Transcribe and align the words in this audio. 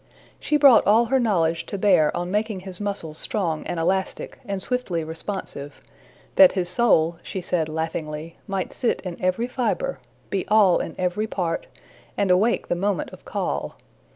She 0.39 0.57
brought 0.57 0.87
all 0.87 1.05
her 1.13 1.19
knowledge 1.19 1.67
to 1.67 1.77
bear 1.77 2.17
on 2.17 2.31
making 2.31 2.61
his 2.61 2.81
muscles 2.81 3.19
strong 3.19 3.63
and 3.67 3.79
elastic 3.79 4.39
and 4.47 4.59
swiftly 4.59 5.03
responsive 5.03 5.79
that 6.37 6.53
his 6.53 6.67
soul, 6.69 7.17
she 7.21 7.39
said 7.39 7.69
laughingly, 7.69 8.35
might 8.47 8.73
sit 8.73 9.01
in 9.01 9.15
every 9.23 9.47
fibre, 9.47 9.99
be 10.31 10.47
all 10.47 10.79
in 10.79 10.95
every 10.97 11.27
part, 11.27 11.67
and 12.17 12.31
awake 12.31 12.67
the 12.67 12.75
moment 12.75 13.11
of 13.11 13.25
call. 13.25 13.75